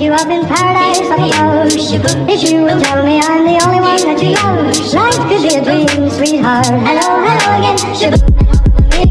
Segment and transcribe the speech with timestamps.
[0.00, 2.28] take you up in paradise up above.
[2.28, 5.52] If you would tell me I'm the only one that you love, life could be
[5.56, 6.66] a dream, sweetheart.
[6.88, 7.76] Hello, hello again.
[7.80, 9.10] Life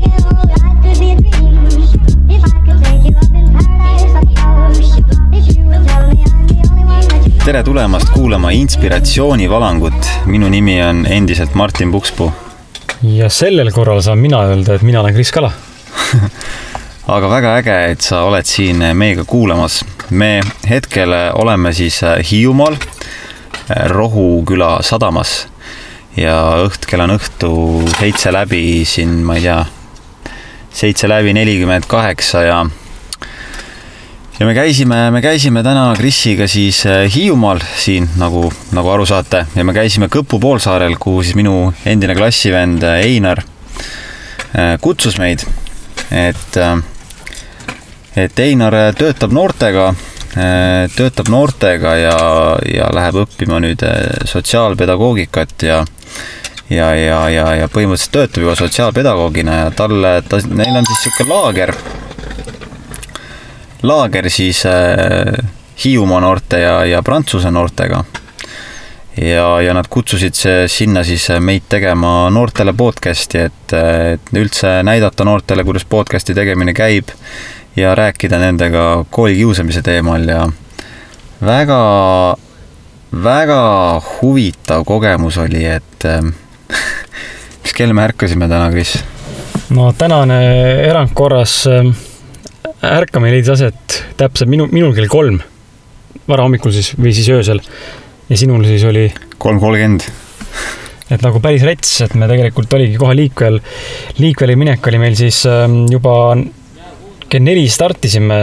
[0.84, 1.68] could be a dream.
[2.30, 4.78] If I could take you up in paradise up above.
[5.38, 10.10] If you would tell me I'm the only one that you tere tulemast kuulama Inspiratsioonivalangut.
[10.26, 12.32] minu nimi on endiselt Martin Pukspuu.
[13.04, 15.52] ja sellel korral saan mina öelda, et mina olen Kris Kala.
[17.10, 19.84] aga väga äge, et sa oled siin meiega kuulamas.
[20.10, 22.02] me hetkel oleme siis
[22.32, 22.76] Hiiumaal
[23.70, 25.48] Rohuküla sadamas
[26.18, 26.36] ja
[26.66, 27.52] õht, kell on õhtu
[28.00, 29.60] seitse läbi siin, ma ei tea,
[30.74, 32.60] seitse läbi nelikümmend kaheksa ja
[34.40, 36.84] ja me käisime, me käisime täna Krisiga siis
[37.16, 42.18] Hiiumaal siin, nagu, nagu aru saate, ja me käisime Kõpu poolsaarel, kuhu siis minu endine
[42.18, 43.44] klassivend Einar
[44.82, 45.46] kutsus meid.
[46.10, 46.58] et,
[48.16, 49.94] et Einar töötab noortega,
[50.96, 52.18] töötab noortega ja,
[52.74, 53.86] ja läheb õppima nüüd
[54.30, 55.84] sotsiaalpedagoogikat ja
[56.70, 61.34] ja, ja, ja, ja põhimõtteliselt töötab juba sotsiaalpedagoogina ja talle, ta, neil on siis niisugune
[61.34, 61.74] laager
[63.84, 65.34] laager siis äh,
[65.84, 68.04] Hiiumaa noorte ja, ja Prantsuse noortega.
[69.18, 73.74] ja, ja nad kutsusid see, sinna siis meid tegema noortele podcast'i, et,
[74.14, 77.12] et üldse näidata noortele, kuidas podcast'i tegemine käib
[77.76, 80.48] ja rääkida nendega koolikiusamise teemal ja
[81.46, 81.82] väga,
[83.24, 83.62] väga
[84.22, 86.24] huvitav kogemus oli, et äh,
[87.64, 88.98] mis kell me ärkasime täna, Kris?
[89.70, 90.40] no tänane
[90.88, 91.92] erandkorras äh,
[92.84, 95.40] ärkamine leidis aset täpselt minu, minul kell kolm,
[96.30, 97.62] varahommikul siis või siis öösel.
[98.30, 99.10] ja sinul siis oli?
[99.38, 100.06] kolm kolmkümmend.
[101.10, 103.60] et nagu päris rets, et me tegelikult oligi kohe liikvel,
[104.20, 106.36] liikveli minek oli meil siis ähm, juba
[107.30, 108.38] kell neli startisime,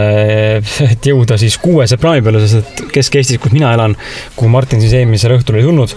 [0.87, 3.95] et jõuda siis kuuese plaani peale, sest et Kesk-Eestis, kus mina elan,
[4.37, 5.95] kuhu Martin siis eelmisel õhtul oli tulnud,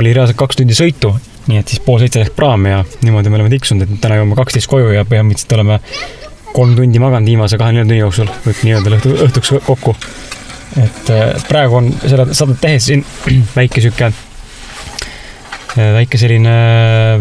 [0.00, 1.12] oli reaalselt kaks tundi sõitu,
[1.50, 4.38] nii et siis pool seitse läks praam ja niimoodi me oleme tiksunud, et täna jõuame
[4.38, 5.80] kaksteist koju ja põhimõtteliselt oleme
[6.54, 9.94] kolm tundi maganud viimase kahekümne tunni jooksul, võib nii-öelda õhtu, õhtuks kokku.
[10.80, 11.14] et
[11.48, 13.04] praegu on seda saadet tehes siin
[13.58, 14.12] väike sihuke,
[15.76, 16.54] väike selline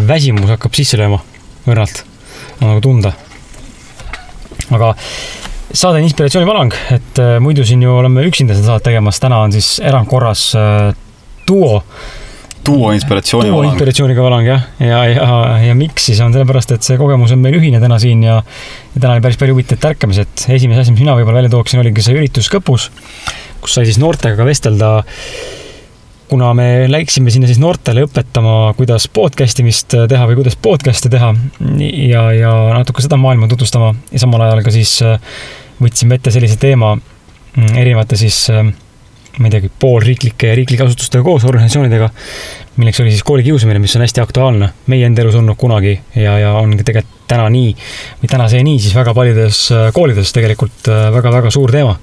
[0.08, 1.22] väsimus hakkab sisse lööma
[1.70, 2.06] õrnalt,
[2.62, 3.14] on nagu tunda.
[4.76, 4.94] Aga
[5.74, 9.78] saade on inspiratsioonivalang, et muidu siin ju oleme üksinda seda saadet tegemas, täna on siis
[9.86, 10.50] erandkorras
[11.48, 11.84] duo
[12.66, 13.72] duo inspiratsiooniga valang.
[13.74, 15.38] inspiratsiooniga valang jah, ja, ja, ja,
[15.70, 18.40] ja miks siis on sellepärast, et see kogemus on meil ühine täna siin ja,
[18.94, 21.82] ja täna oli päris palju huvitavaid tärkamisi, et esimese asi, mis mina võib-olla välja tooksin,
[21.84, 22.90] oligi see üritus Kõpus,
[23.64, 25.00] kus sai siis noortega vestelda.
[26.30, 31.32] Kuna me läksime sinna siis noortele õpetama, kuidas podcast imist teha või kuidas podcast'e teha
[32.10, 35.00] ja, ja natuke seda maailma tutvustama ja samal ajal ka siis
[35.80, 36.94] võtsime ette sellise teema
[37.74, 38.46] erinevate siis
[39.40, 42.10] ma ei teagi, poolriiklike ja riiklike asutustega koos, organisatsioonidega,
[42.80, 46.54] milleks oli siis koolikiusamine, mis on hästi aktuaalne meie enda elus olnud kunagi ja, ja
[46.60, 47.74] on tegelikult täna nii,
[48.24, 51.94] või täna see nii, siis väga paljudes äh, koolides tegelikult väga-väga äh, suur teema.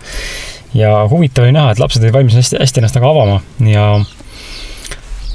[0.76, 3.88] Ja huvitav oli näha, et lapsed olid valmis hästi, hästi ennast nagu avama ja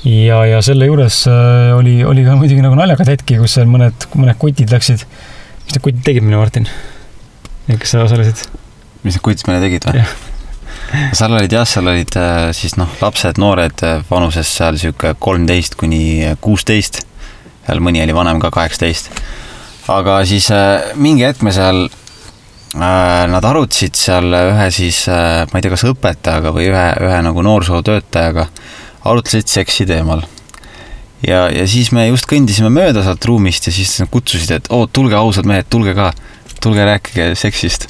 [0.06, 4.08] ja, ja selle juures äh, oli, oli ka muidugi nagu naljakaid hetki, kus seal mõned,
[4.18, 5.06] mõned kutid läksid.
[5.06, 6.68] mis need kutid tegid meile, Martin?
[7.72, 8.48] kes sa osalesid?
[9.04, 10.06] mis need kutid meile tegid või?
[11.18, 15.78] seal olid jah, seal olid äh, siis noh, lapsed, noored äh, vanuses seal sihuke kolmteist
[15.80, 17.04] kuni kuusteist.
[17.68, 19.14] seal mõni oli vanem ka, kaheksateist.
[19.92, 20.50] aga siis
[20.96, 21.88] mingi hetk me seal
[22.76, 27.44] nad arutasid seal ühe siis äh,, ma ei tea, kas õpetajaga või ühe, ühe nagu
[27.44, 28.48] noorsootöötajaga,
[29.12, 30.24] arutlesid seksi teemal.
[31.28, 35.18] Ja, ja siis me just kõndisime mööda sealt ruumist ja siis kutsusid, et oo, tulge
[35.20, 36.10] ausad mehed, tulge ka,
[36.64, 37.90] tulge rääkige seksist.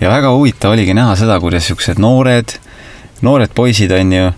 [0.00, 2.54] Ja väga huvitav oligi näha seda, kuidas siuksed noored,
[3.26, 4.30] noored poisid on ju,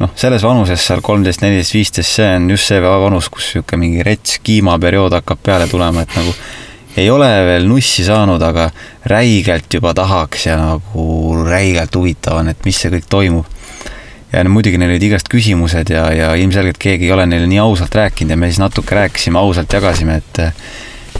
[0.00, 4.06] noh, selles vanuses seal kolmteist, neliteist, viisteist, see on just see vanus, kus sihuke mingi
[4.06, 6.32] rets kiimaperiood hakkab peale tulema, et nagu
[6.96, 8.70] ei ole veel nussi saanud, aga
[9.10, 11.06] räigelt juba tahaks ja nagu
[11.46, 13.56] räigelt huvitav on, et mis see kõik toimub.
[14.32, 17.58] ja no muidugi neil olid igast küsimused ja, ja ilmselgelt keegi ei ole neile nii
[17.58, 20.42] ausalt rääkinud ja me siis natuke rääkisime, ausalt jagasime, et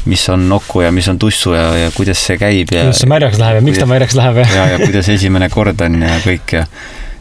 [0.06, 2.84] mis on nokku ja mis on tussu ja, ja kuidas see käib ja.
[2.87, 4.46] kuidas see märjaks läheb ja miks ta märjaks läheb ja.
[4.55, 6.64] ja, ja kuidas esimene kord on ja kõik ja,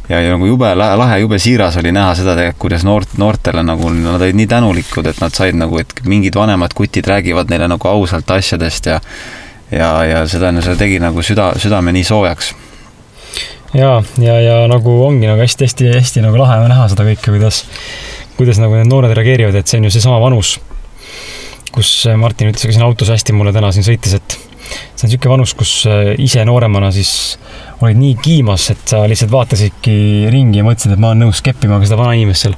[0.09, 3.91] ja, ja nagu jube lahe, jube siiras oli näha seda tegelikult, kuidas noort, noortele nagu,
[3.93, 7.91] nad olid nii tänulikud, et nad said nagu, et mingid vanemad kutid räägivad neile nagu
[7.91, 8.99] ausalt asjadest ja
[9.71, 12.55] ja, ja seda, seda tegi nagu süda, südame nii soojaks.
[13.77, 17.61] Ja, ja, ja nagu ongi nagu hästi-hästi-hästi nagu lahe näha seda kõike, kuidas,
[18.39, 20.57] kuidas nagu need noored reageerivad, et see on ju seesama vanus
[21.73, 24.37] kus Martin ütles ka siin autos hästi mulle täna siin sõites, et
[24.69, 27.11] see on niisugune vanus, kus äh, ise nooremana siis
[27.79, 29.95] olid nii kiimas, et sa lihtsalt vaatasidki
[30.33, 32.57] ringi ja mõtlesid, et ma olen nõus keppima ka seda vana inimest seal.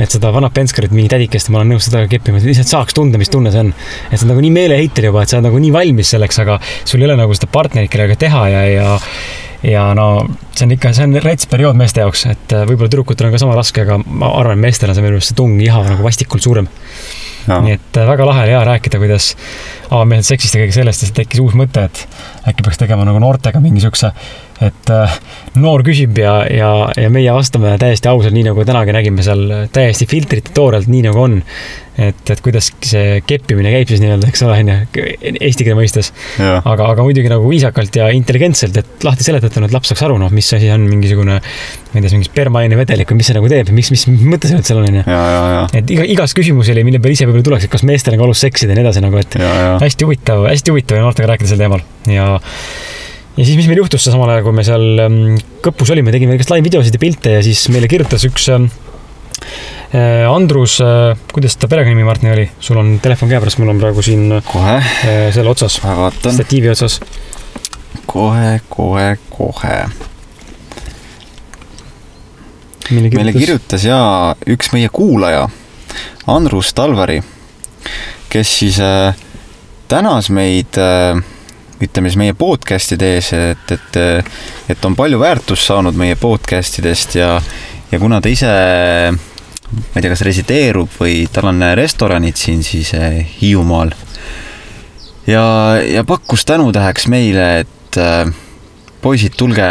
[0.00, 3.20] et seda vana penskarit, mingi tädikest, ma olen nõus seda keppima, et lihtsalt saaks tunda,
[3.20, 3.72] mis tunne see on.
[4.08, 6.58] et see on nagu nii meeleheitel juba, et sa oled nagu nii valmis selleks, aga
[6.64, 8.98] sul ei ole nagu seda partnerit, kellega teha ja, ja
[9.62, 10.06] ja no
[10.54, 13.42] see on ikka, see on rets periood meeste jaoks, et äh, võib-olla tüdrukutel on ka
[13.42, 16.44] sama raske, aga ma arvan, meestel on see minu arust see tung, iha nagu vastikult
[16.44, 16.68] suurem.
[17.48, 19.32] Nii et äh, väga lahe oli hea rääkida, kuidas
[19.90, 23.20] avameelselt seksist ja kõigest sellest ja siis tekkis uus mõte, et äkki peaks tegema nagu
[23.22, 24.12] noortega mingi siukse,
[24.62, 25.16] et äh,
[25.62, 30.08] noor küsib ja, ja, ja meie vastame täiesti ausalt, nii nagu tänagi nägime seal täiesti
[30.10, 31.40] filtrita toorelt, nii nagu on
[31.98, 34.76] et, et kuidas see keppimine käib siis nii-öelda, eks ole, onju,
[35.32, 36.08] eesti keele mõistes.
[36.40, 40.32] aga, aga muidugi nagu viisakalt ja intelligentselt, et lahti seletada, et laps saaks aru, noh,
[40.32, 43.74] mis asi on mingisugune, ma ei tea, mingi spermaine vedelik või mis see nagu teeb,
[43.76, 45.04] miks, mis mõte sellel üldse on, onju.
[45.82, 48.28] et iga, igas küsimus oli, mille peale ise võib-olla tuleks, et kas meestel on ka
[48.28, 49.76] valus seksida ja nii edasi nagu, et ja, ja.
[49.84, 52.32] hästi huvitav, hästi huvitav noortega rääkida sel teemal ja
[53.36, 55.20] ja siis, mis meil juhtus samal ajal, kui me seal ähm,
[55.62, 58.70] Kõpus olime, tegime väikest live videosid ja pilte ja siis meile kirjutas üks ähm,
[59.94, 62.50] Äh, Andrus, äh, kuidas ta perekonnanimi Martin oli?
[62.60, 65.80] sul on telefon käepärast, mul on praegu siin kohe äh, selle otsas,
[66.32, 67.00] statiivi otsas.
[68.06, 69.74] kohe, kohe, kohe.
[72.90, 74.00] meile kirjutas, meile kirjutas ja
[74.48, 75.44] üks meie kuulaja,
[76.26, 77.20] Andrus Talvari,
[78.32, 79.12] kes siis äh,
[79.92, 81.20] tänas meid äh,
[81.82, 83.98] ütleme siis meie podcast'ide ees, et, et,
[84.72, 87.34] et on palju väärtust saanud meie podcast idest ja,
[87.90, 92.92] ja kuna ta ise ma ei tea, kas resideerub või tal on restoranid siin siis
[92.98, 93.94] eh, Hiiumaal.
[95.26, 95.44] ja,
[95.86, 98.28] ja pakkus tänutäheks meile, et äh,
[99.02, 99.68] poisid, tulge,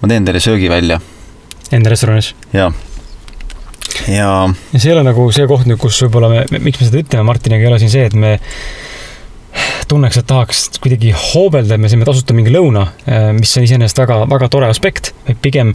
[0.00, 1.00] ma teen teile söögi välja.
[1.72, 2.34] Enda restoranis?
[2.52, 2.72] jaa
[4.08, 4.30] ja.
[4.72, 7.02] ja see ei ole nagu see koht nüüd, kus võib-olla me, me, miks me seda
[7.02, 8.36] ütleme Martiniga, ei ole siin see, et me
[9.90, 13.98] tunneks, et tahaks kuidagi hoobelda, et me saime tasuta mingi lõuna, äh, mis on iseenesest
[14.02, 15.14] väga, väga tore aspekt.
[15.30, 15.72] et pigem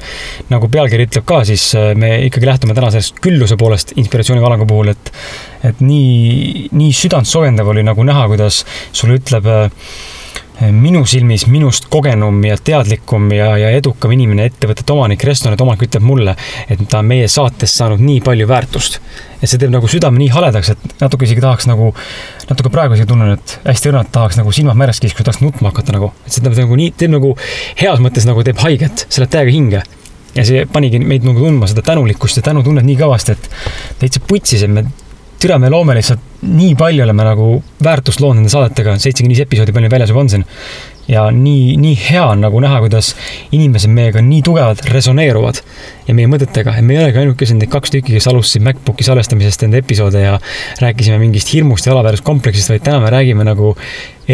[0.51, 4.91] nagu pealkiri ütleb ka, siis äh, me ikkagi lähtume täna sellest külluse poolest inspiratsioonivalangu puhul,
[4.95, 5.11] et,
[5.63, 8.63] et nii, nii südantsoojendav oli nagu näha, kuidas
[8.95, 9.89] sulle ütleb äh,
[10.71, 16.05] minu silmis minust kogenum ja teadlikum ja, ja edukam inimene, ettevõtete omanik, restoranide omanik ütleb
[16.05, 16.35] mulle,
[16.71, 18.99] et ta on meie saatest saanud nii palju väärtust.
[19.41, 21.91] et see teeb nagu südame nii haledaks, et natuke isegi tahaks nagu,
[22.49, 25.97] natuke praegu isegi tunnen, et hästi õrnalt tahaks nagu silmad märjast kiskuda, tahaks nutma hakata
[25.97, 26.13] nagu.
[26.25, 27.35] et see teeb nagu nii, teeb nagu
[27.81, 29.83] heas mõttes nagu teeb haiget, see läheb täiega hinge
[30.35, 33.49] ja see panigi meid nagu tundma seda tänulikkust ja tänutunnet nii kõvasti, et
[34.01, 34.85] täitsa putsis, et me
[35.45, 37.47] türa, me loome lihtsalt nii palju oleme nagu
[37.83, 40.45] väärtust loonud nende saadetega, seitsekümmend viis episoodi palju väljas juba on siin.
[41.07, 43.11] ja nii, nii hea on nagu näha, kuidas
[43.53, 45.59] inimesed meiega nii tugevalt resoneeruvad
[46.07, 49.67] ja meie mõtetega, et me ei olegi ainukesed need kaks tükki, kes alustasid MacBooki salvestamisest
[49.67, 50.39] enda episoode ja
[50.81, 53.75] rääkisime mingist hirmust ja alaväärsuskompleksist, vaid täna me räägime nagu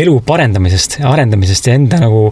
[0.04, 2.30] elu parendamisest, arendamisest ja enda nagu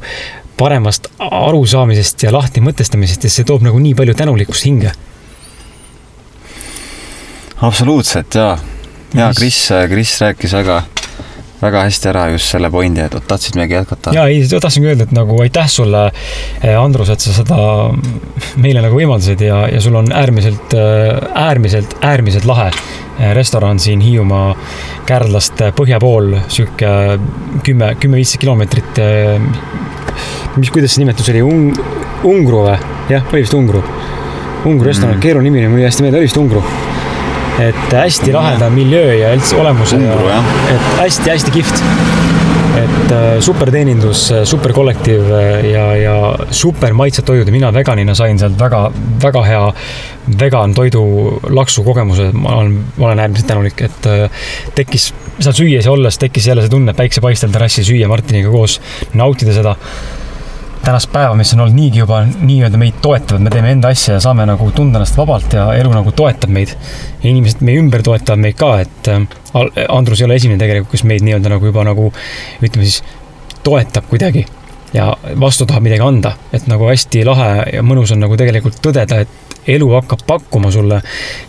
[0.60, 4.96] paremast arusaamisest ja lahti mõtestamisest ja see toob nagu nii palju tänulikkust hinge
[7.62, 8.58] absoluutselt ja,
[9.14, 10.82] ja Kris, Kris rääkis väga,
[11.62, 14.14] väga hästi ära just selle pointi, et tahtsid midagi jätkata?
[14.16, 16.06] ja ei, tahtsingi öelda, et nagu aitäh sulle,
[16.62, 17.60] eh, Andrus, et sa seda
[18.64, 24.04] meile nagu võimaldasid ja, ja sul on äärmiselt, eh, äärmiselt, äärmiselt lahe eh, restoran siin
[24.06, 24.54] Hiiumaa
[25.10, 26.94] Kärdlast põhja pool, sihuke
[27.66, 29.02] kümme, kümme-viisteist kilomeetrit.
[30.56, 31.42] mis, kuidas see nimetus oli,
[32.30, 32.78] Ungru või?
[33.10, 33.84] jah, oli vist Ungru.
[34.68, 36.64] Ungru restoran mm., keeruline nimi, mul jäi hästi meelde, oli vist Ungru
[37.60, 40.40] et hästi laheda miljöö ja üldse olemuse Umbru, ja
[40.72, 41.82] et hästi-hästi kihvt.
[42.80, 46.16] et äh, super teenindus, äh, super kollektiiv äh, ja, ja
[46.52, 47.50] super maitsed toidud.
[47.50, 48.86] Ja mina veganina sain sealt väga,
[49.24, 49.64] väga hea
[50.40, 51.04] vegan toidu
[51.50, 54.08] laksu kogemuse, ma olen, ma olen äärmiselt tänulik, et
[54.78, 58.78] tekkis seal süües ja olles tekkis jälle see tunne päiksepaistel terrassil süüa Martiniga koos,
[59.18, 59.76] nautida seda
[60.84, 64.22] tänast päeva, mis on olnud niigi juba nii-öelda meid toetavad, me teeme enda asja ja
[64.24, 66.76] saame nagu tunda ennast vabalt ja elu nagu toetab meid.
[67.24, 69.26] ja inimesed meie ümber toetavad meid ka, et äh,
[69.90, 72.12] Andrus ei ole esimene tegelikult, kes meid nii-öelda nagu juba nagu
[72.62, 73.04] ütleme siis
[73.64, 74.46] toetab kuidagi
[74.94, 79.22] ja vastu tahab midagi anda, et nagu hästi lahe ja mõnus on nagu tegelikult tõdeda,
[79.26, 81.02] et elu hakkab pakkuma sulle,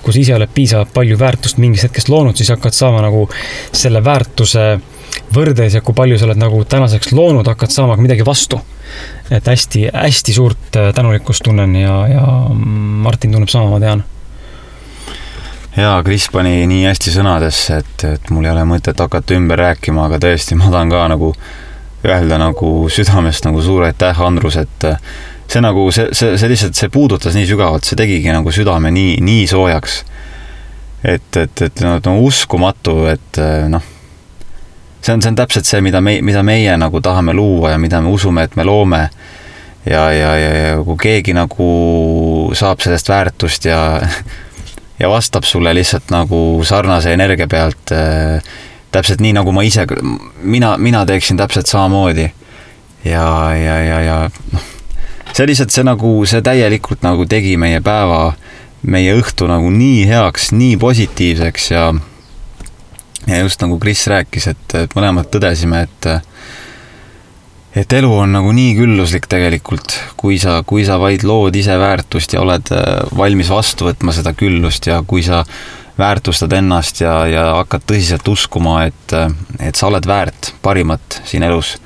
[0.03, 3.25] kui sa ise oled piisavalt palju väärtust mingist hetkest loonud, siis hakkad saama nagu
[3.73, 4.67] selle väärtuse
[5.35, 8.61] võrdes ja kui palju sa oled nagu tänaseks loonud, hakkad saama ka midagi vastu
[9.31, 12.25] et hästi-hästi suurt äh, tänulikkust tunnen ja, ja
[13.07, 14.05] Martin tunneb sama, ma tean.
[15.77, 20.09] jaa, Kris pani nii hästi sõnadesse, et, et mul ei ole mõtet hakata ümber rääkima,
[20.11, 21.35] aga tõesti, ma tahan ka nagu
[22.05, 24.99] öelda nagu südamest nagu suur aitäh, Andrus, et äh,
[25.51, 29.19] see nagu, see, see, see lihtsalt, see puudutas nii sügavalt, see tegigi nagu südame nii,
[29.25, 30.03] nii soojaks.
[31.05, 33.85] et, et, et no, no uskumatu, et äh, noh,
[35.01, 38.01] see on, see on täpselt see, mida me, mida meie nagu tahame luua ja mida
[38.01, 39.09] me usume, et me loome.
[39.87, 41.69] ja, ja, ja, ja kui keegi nagu
[42.55, 44.01] saab sellest väärtust ja,
[45.01, 48.43] ja vastab sulle lihtsalt nagu sarnase energia pealt äh,
[48.93, 49.87] täpselt nii, nagu ma ise,
[50.43, 52.31] mina, mina teeksin täpselt samamoodi.
[53.05, 54.19] ja, ja, ja, ja
[54.53, 54.69] noh,
[55.33, 58.35] see lihtsalt see nagu, see täielikult nagu tegi meie päeva,
[58.83, 61.91] meie õhtu nagu nii heaks, nii positiivseks ja
[63.27, 66.11] ja just nagu Kris rääkis, et, et mõlemad tõdesime, et
[67.77, 72.35] et elu on nagu nii külluslik tegelikult, kui sa, kui sa vaid lood ise väärtust
[72.35, 72.87] ja oled äh,
[73.17, 75.45] valmis vastu võtma seda küllust ja kui sa
[76.01, 79.15] väärtustad ennast ja, ja hakkad tõsiselt uskuma, et,
[79.61, 81.77] et sa oled väärt parimat siin elus,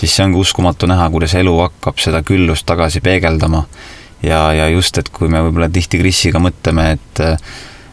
[0.00, 3.64] siis see ongi uskumatu näha, kuidas elu hakkab seda küllust tagasi peegeldama.
[4.22, 7.22] ja, ja just, et kui me võib-olla tihti Krisiga mõtleme, et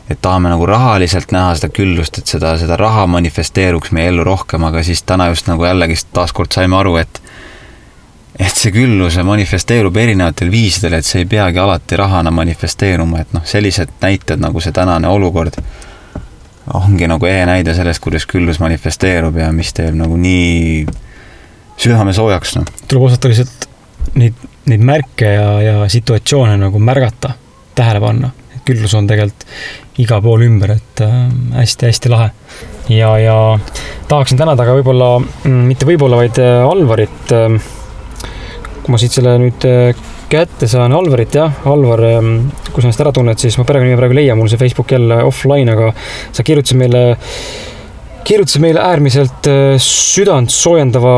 [0.09, 4.63] et tahame nagu rahaliselt näha seda küllust, et seda, seda raha manifesteeruks meie ellu rohkem,
[4.63, 7.21] aga siis täna just nagu jällegist taaskord saime aru, et
[8.39, 13.45] et see küllus manifesteerub erinevatel viisidel, et see ei peagi alati rahana manifesteeruma, et noh,
[13.49, 15.57] sellised näited nagu see tänane olukord
[16.73, 20.85] ongi nagu ehe näide sellest, kuidas küllus manifesteerub ja mis teeb nagu nii
[21.79, 22.67] südame soojaks, noh.
[22.87, 23.67] tuleb osata lihtsalt
[24.19, 27.33] neid, neid märke ja, ja situatsioone nagu märgata,
[27.75, 28.31] tähele panna
[28.67, 29.45] küllus on tegelikult
[30.01, 31.01] igal pool ümber, et
[31.57, 32.29] hästi-hästi äh, lahe.
[32.93, 33.37] ja, ja
[34.09, 37.33] tahaksin tänada ka võib-olla, mm, mitte võib-olla, vaid äh, Alvarit.
[37.33, 37.57] Äh,
[38.83, 39.65] kui ma siit selle nüüd
[40.31, 42.29] kätte saan, Alvarit jah, Alvar, ähm,
[42.71, 45.19] kui sa ennast ära tunned, siis ma perekonnanime praegu ei leia, mul see Facebook jälle
[45.27, 45.91] offline, aga
[46.35, 47.01] sa kirjutasid meile,
[48.27, 49.49] kirjutasid meile äärmiselt
[49.83, 51.17] südant soojendava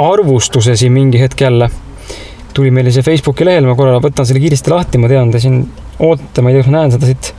[0.00, 1.70] arvustuse siin mingi hetk jälle
[2.54, 5.62] tuli meile see Facebooki lehel, ma korra võtan selle kiiresti lahti, ma tean, te siin
[6.00, 7.32] ootate, ma ei tea, kas ma näen seda siit,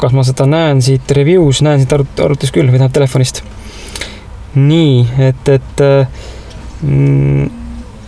[0.00, 3.42] kas ma seda näen siit review's, näen siit arvut-, arvutist küll või tähendab telefonist.
[4.56, 4.94] nii,
[5.28, 5.82] et, et
[6.82, 7.50] mm,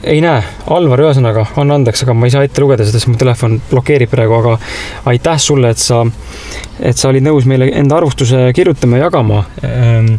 [0.02, 0.42] ei näe,
[0.74, 4.10] Alvar, ühesõnaga, anna andeks, aga ma ei saa ette lugeda seda, sest mu telefon blokeerib
[4.10, 4.56] praegu, aga
[5.12, 6.02] aitäh sulle, et sa,
[6.80, 9.44] et sa olid nõus meile enda arvustuse kirjutama ja jagama.
[9.62, 10.16] Ehm,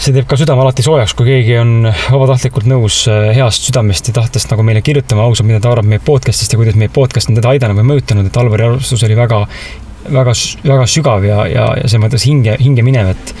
[0.00, 4.14] see teeb ka südame alati soojaks, kui keegi on vabatahtlikult nõus äh, heast südamest ja
[4.16, 7.36] tahtest nagu meile kirjutama ausalt, mida ta arvab meie podcast'ist ja kuidas meie podcast on
[7.36, 9.42] teda aidanud või mõjutanud, et Alvari arvustus oli väga,
[10.08, 13.34] väga, väga sügav ja, ja, ja selles mõttes hinge, hinge minev, et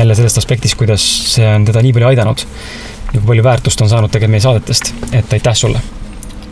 [0.00, 2.46] jälle sellest aspektist, kuidas see on teda nii palju aidanud.
[3.12, 5.82] ja kui palju väärtust on saanud tegelikult meie saadetest, et aitäh sulle.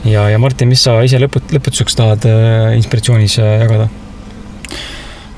[0.04, 3.90] ja, ja Martin, mis sa ise lõput-, lõpetuseks tahad äh, inspiratsioonis äh, jagada?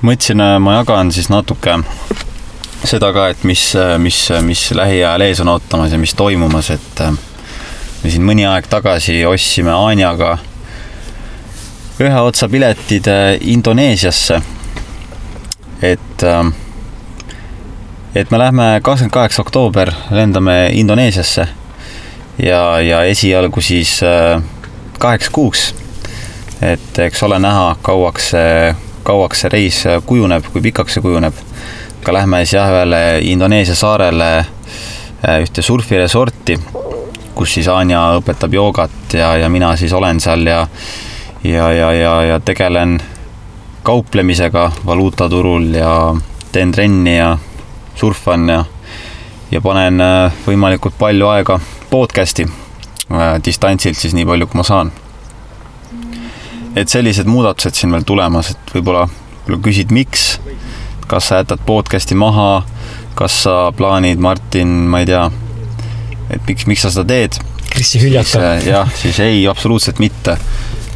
[0.04, 1.80] mõtlesin, ma jagan siis natuke
[2.84, 3.62] seda ka, et mis,
[4.00, 7.12] mis, mis lähiajal ees on ootamas ja mis toimumas, et äh,
[8.02, 10.38] me siin mõni aeg tagasi ostsime Anjaga
[12.00, 14.40] ühe otsa piletid äh, Indoneesiasse.
[15.82, 16.52] et, äh,
[18.14, 21.49] et me lähme kakskümmend kaheksa oktoober, lendame Indoneesiasse
[22.38, 24.00] ja, ja esialgu siis
[24.99, 25.75] kaheks kuuks.
[26.62, 31.50] et eks ole näha, kauaks see, kauaks see reis kujuneb, kui pikaks see kujuneb
[32.00, 36.57] aga lähme siis jah, ühele Indoneesia saarele äh, ühte surfiresorti,
[37.37, 40.64] kus siis Anja õpetab joogat ja, ja mina siis olen seal ja
[41.45, 43.00] ja, ja, ja, ja tegelen
[43.83, 46.16] kauplemisega valuutaturul ja
[46.52, 47.38] teen trenni ja
[47.95, 48.64] surfan ja,
[49.50, 54.92] ja panen äh, võimalikult palju aega podcast'i äh, distantsilt siis nii palju, kui ma saan.
[56.76, 59.04] et sellised muudatused siin veel tulemas, et võib-olla,
[59.45, 60.38] võib-olla küsid, miks
[61.10, 62.62] kas sa jätad podcast'i maha,
[63.18, 65.24] kas sa plaanid, Martin, ma ei tea,
[66.30, 67.40] et miks, miks sa seda teed?
[67.70, 68.42] Krissi hüljata.
[68.52, 70.38] Äh, jah, siis ei, absoluutselt mitte.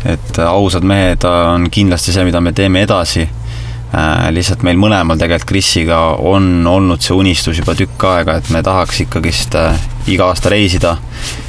[0.04, 4.26] et äh, ausad mehed on kindlasti see, mida me teeme edasi äh,.
[4.36, 9.00] lihtsalt meil mõlemal tegelikult Krisiga on olnud see unistus juba tükk aega, et me tahaks
[9.06, 9.80] ikkagist äh,
[10.12, 10.96] iga aasta reisida.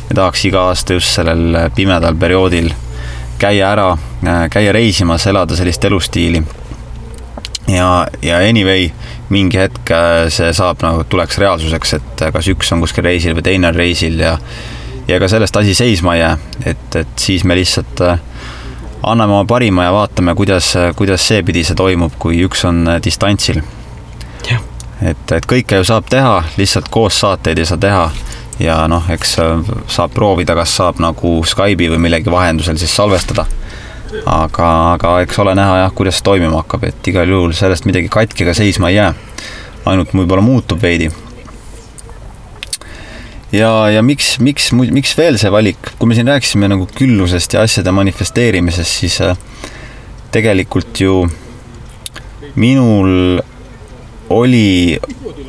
[0.09, 2.71] me tahaks iga aasta just sellel pimedal perioodil
[3.37, 6.45] käia ära äh,, käia reisimas, elada sellist elustiili
[7.67, 8.89] ja, ja anyway,
[9.29, 13.35] mingi hetk äh, see saab nagu, tuleks reaalsuseks, et äh, kas üks on kuskil reisil
[13.37, 14.37] või teine on reisil ja
[15.05, 18.19] ja ega sellest asi seisma ei jää, et, et siis me lihtsalt äh,
[19.05, 23.61] anname oma parima ja vaatame, kuidas, kuidas seepidi see toimub, kui üks on distantsil.
[25.01, 28.07] et, et kõike ju saab teha, lihtsalt koos saateid ei saa teha.
[28.55, 29.33] Ja noh, eks
[29.91, 33.43] saab proovida, kas saab nagu Skype'i või millegi vahendusel siis salvestada
[34.25, 38.45] aga, aga eks ole näha jah, kuidas toimima hakkab, et igal juhul sellest midagi katki
[38.45, 39.13] ega seisma ei jää.
[39.85, 41.11] ainult võib-olla muutub veidi.
[43.51, 47.65] ja, ja miks, miks, miks veel see valik, kui me siin rääkisime nagu küllusest ja
[47.65, 49.37] asjade manifesteerimisest, siis äh,
[50.31, 51.25] tegelikult ju
[52.55, 53.41] minul
[54.29, 54.99] oli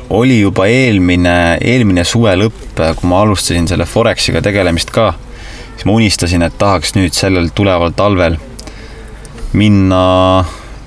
[0.09, 5.09] oli juba eelmine, eelmine suve lõpp, kui ma alustasin selle Forexiga tegelemist ka,
[5.73, 8.37] siis ma unistasin, et tahaks nüüd sellel tuleval talvel
[9.53, 10.45] minna,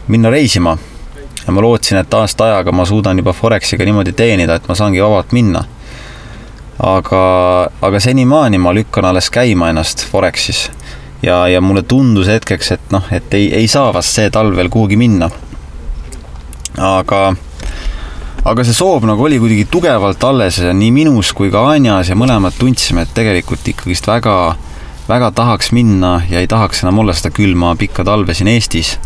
[0.09, 0.77] minna reisima.
[1.47, 5.01] ja ma lootsin, et aasta ajaga ma suudan juba Forexiga niimoodi teenida, et ma saangi
[5.03, 5.65] vabalt minna.
[6.79, 7.23] aga,
[7.83, 10.71] aga senimaani ma lükkan alles käima ennast Forexis
[11.23, 14.71] ja, ja mulle tundus hetkeks, et noh, et ei, ei saa vast see talv veel
[14.73, 15.31] kuhugi minna.
[16.81, 17.21] aga,
[18.45, 22.17] aga see soov nagu oli kuidagi tugevalt alles ja nii minus kui ka Anjas ja
[22.17, 24.37] mõlemad tundsime, et tegelikult ikkagist väga,
[25.11, 28.97] väga tahaks minna ja ei tahaks enam olla seda külma pikka talve siin Eestis.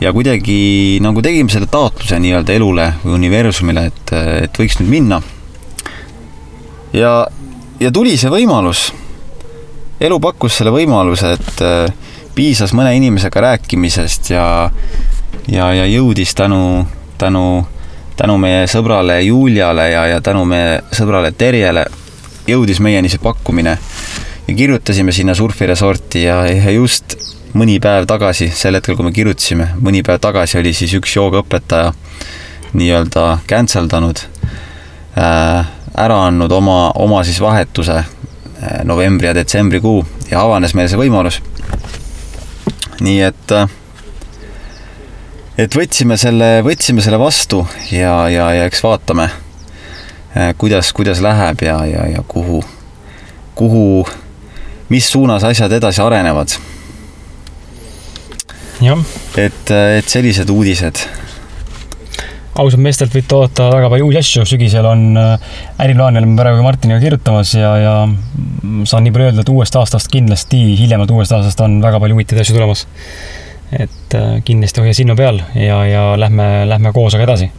[0.00, 4.12] ja kuidagi nagu tegime selle taotluse nii-öelda elule või universumile, et,
[4.46, 5.22] et võiks nüüd minna.
[6.92, 7.26] ja,
[7.80, 8.92] ja tuli see võimalus
[10.00, 11.62] elu pakkus selle võimaluse, et
[12.34, 14.46] piisas mõne inimesega rääkimisest ja,
[15.48, 16.84] ja, ja jõudis tänu,
[17.18, 17.64] tänu,
[18.18, 21.86] tänu meie sõbrale Juliale ja, ja tänu meie sõbrale Terjele,
[22.46, 23.78] jõudis meieni see pakkumine.
[24.48, 27.16] Ja kirjutasime sinna surfiresorti ja, ja just
[27.54, 31.92] mõni päev tagasi, sel hetkel, kui me kirjutasime, mõni päev tagasi oli siis üks joogaõpetaja
[32.74, 34.24] nii-öelda cancel danud
[35.18, 38.02] äh,, ära andnud oma, oma siis vahetuse
[38.64, 41.40] Äh, novembri ja detsembrikuu ja avanes meil see võimalus.
[43.02, 43.68] nii et, äh,
[45.58, 49.26] et võtsime selle, võtsime selle vastu ja, ja, ja eks vaatame,
[50.38, 52.62] äh, kuidas, kuidas läheb ja, ja, ja kuhu,
[53.58, 54.06] kuhu,
[54.88, 56.56] mis suunas asjad edasi arenevad.
[59.36, 61.06] et, et sellised uudised
[62.54, 67.00] ausalt meestelt võite oodata väga palju uusi asju, sügisel on äh, äriplaani oleme praegu Martiniga
[67.02, 67.94] kirjutamas ja, ja
[68.86, 72.44] saan nii palju öelda, et uuest aastast kindlasti, hiljemalt uuest aastast on väga palju huvitavaid
[72.44, 72.86] asju tulemas.
[73.74, 77.50] et äh, kindlasti hoia silma peal ja, ja lähme, lähme koos aga edasi.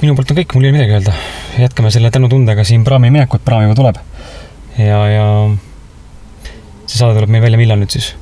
[0.00, 1.16] minu poolt on kõik, mul ei ole midagi öelda.
[1.66, 4.00] jätkame selle tänutundega siin praami minekut, praam juba tuleb.
[4.80, 5.26] Ja, ja
[6.86, 8.14] see saade tuleb meil välja millal nüüd siis?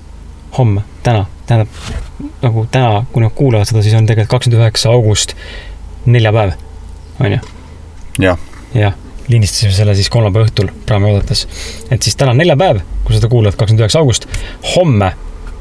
[0.59, 1.69] homme, täna, tähendab
[2.43, 5.35] nagu täna, kui nad kuulavad seda, siis on tegelikult kakskümmend üheksa august,
[6.09, 6.57] neljapäev,
[7.21, 7.39] on ju?
[8.25, 8.41] jah.
[8.75, 8.97] jah,
[9.29, 11.47] lindistasime selle siis kolmapäeva õhtul praami oodates.
[11.91, 14.29] et siis täna on neljapäev, kui seda kuulad, kakskümmend üheksa august.
[14.75, 15.13] homme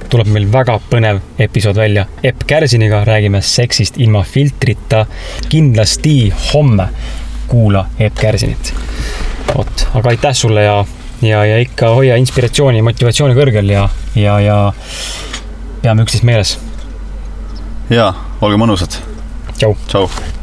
[0.08, 5.06] tuleb meil väga põnev episood välja Epp Kärsiniga, räägime seksist ilma filtrita.
[5.50, 6.90] kindlasti homme
[7.48, 8.74] kuula Epp Kärsinit.
[9.56, 10.78] Vot, aga aitäh sulle ja
[11.22, 14.58] ja, ja ikka hoia inspiratsiooni ja motivatsiooni kõrgel ja, ja, ja
[15.82, 16.58] peame üksteist meeles.
[17.90, 19.00] ja, olge mõnusad.
[19.58, 19.78] tšau.
[19.88, 20.36] tšau.